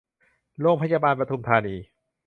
[0.59, 1.75] โรงพยาบาลปทุมธานี